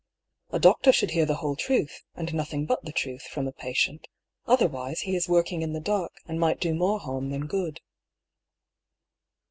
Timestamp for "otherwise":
4.47-5.01